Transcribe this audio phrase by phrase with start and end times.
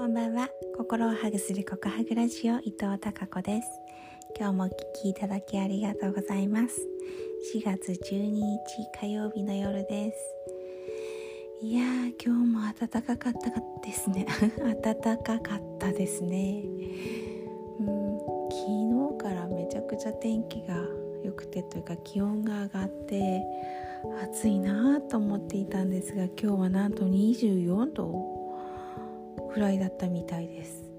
[0.00, 0.48] こんばんは。
[0.78, 3.68] 心をハグする告白ラジオ伊藤孝子です。
[4.34, 6.80] 今日もお聴きいただきありがとうございます。
[7.54, 8.58] 4月12日
[8.98, 10.18] 火曜日の夜です。
[11.60, 13.50] いやー今日も暖かかった
[13.86, 14.24] ですね。
[14.82, 16.64] 暖かかったですね。
[17.80, 20.82] うん昨日からめちゃくちゃ天気が
[21.22, 23.42] 良くてというか気温が上がって
[24.22, 28.39] 暑いなと思っていたんですが今日はなんと24度。
[29.52, 30.90] くらいだったみたいです。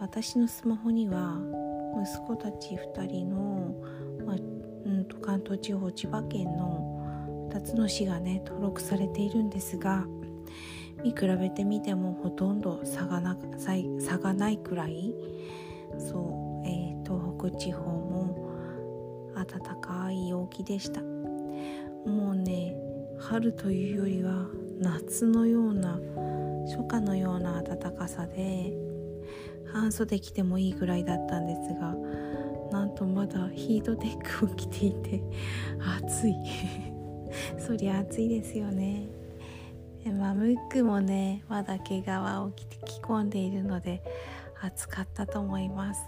[0.00, 1.38] 私のスマホには
[2.02, 3.74] 息子たち2人の、
[4.26, 4.36] まあ、
[4.84, 10.04] うんと関東地方千葉県の2つの市がね登録されているんですが
[11.02, 13.36] 見比べてみてもほとんど差がな
[14.00, 15.14] 差がないくらい
[15.98, 18.50] そう、えー、東北地方も
[19.36, 21.00] 暖かい陽気でした。
[21.00, 22.76] もうね
[23.18, 25.98] 春というよりは夏のような
[26.66, 28.72] 初夏のような暖かさで
[29.72, 31.94] 半袖着てもいいぐらいだったんですが
[32.70, 35.22] なんとまだヒートテックを着ていて
[36.00, 36.34] 暑い。
[37.58, 39.08] そりゃ暑いですよね。
[40.04, 44.02] でまあムックもねまだ毛皮を着て着込んでいるので
[44.60, 46.02] 暑かったと思います。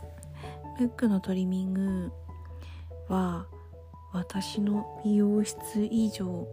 [0.78, 2.12] ムックのトリミング
[3.08, 3.46] は
[4.12, 6.46] 私の美容室以上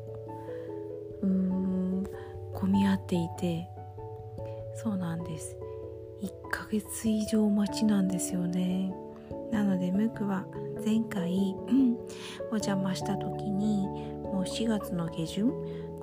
[1.22, 2.04] うーん
[2.54, 3.68] 混み合っていて
[4.76, 5.56] そうなんです。
[6.22, 8.94] 1ヶ月以上待ちなんですよね。
[9.52, 10.46] なのでムクは
[10.84, 11.56] 前回
[12.52, 15.50] お邪魔した時にもう4月の下旬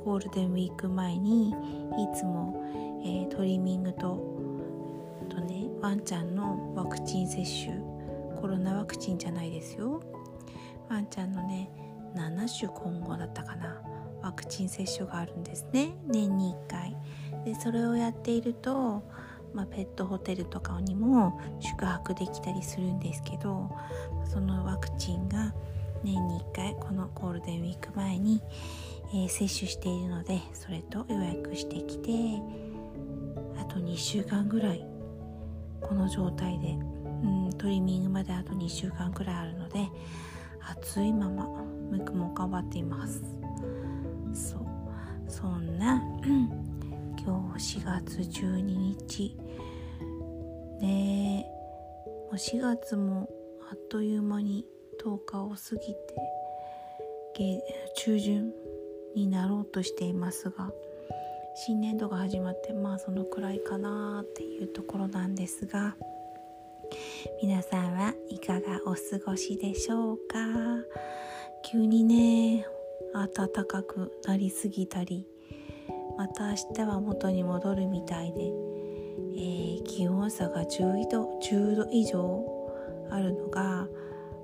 [0.04, 1.54] ゴールデンウィーク前にい
[2.16, 2.62] つも、
[3.04, 4.18] えー、トリミングと
[5.28, 7.76] とねワンちゃんのワクチン接種
[8.40, 10.00] コロナワクチンじゃないですよ。
[10.88, 11.70] ワンちゃんのね
[12.14, 13.80] 7種混合だったかな
[14.22, 15.94] ワクチン接種があるんですね。
[16.06, 16.96] 年に1回。
[17.44, 19.02] でそれをやっていると、
[19.54, 23.70] まあ、ペットホテルとかにも宿泊できたりするんですけど
[24.24, 25.54] そのワクチンが
[26.02, 28.42] 年に1回このゴールデンウィーク前に、
[29.12, 32.10] えー、接種しているのでそれと予約してきて
[33.58, 34.86] あと2週間ぐらい
[35.80, 39.88] この状態で、うん、トリミングまであと2週間ぐらいあるので
[40.70, 41.46] 暑いまま
[41.90, 43.22] ムクも頑張っています。
[44.32, 44.60] そう。
[45.26, 46.02] そんな
[47.22, 49.36] 今日4月12日。
[50.80, 51.46] ね
[52.30, 53.28] もう4月も
[53.70, 54.64] あっという間に
[55.02, 57.62] 10日を過ぎて
[57.96, 58.52] 中旬
[59.14, 60.70] になろうとしていますが
[61.54, 65.96] 新年度が始まってまあそのくらいかなっていうところなんですが
[67.42, 70.38] 皆さんはいかがお過ごしでしょうか？
[71.70, 72.66] 急にね
[73.12, 75.26] 暖かくなりすぎたり
[76.20, 82.44] また明日は元に戻るみたいで、えー、気温差が10度 ,10 度以上
[83.10, 83.88] あるのが、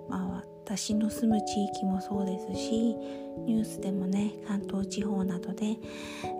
[0.08, 2.96] まあ、私の住む地域もそうですし
[3.44, 5.76] ニュースでもね関東地方などで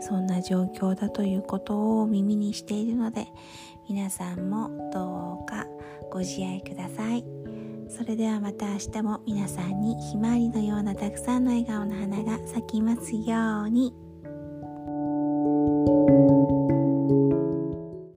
[0.00, 3.26] そんな状況だということを耳にしているので
[3.90, 5.66] 皆さんもどうか
[6.10, 7.22] ご自愛ください
[7.90, 14.05] それではまた明日も皆さんにひまわりのようなたくさんの笑顔の花が咲きますように。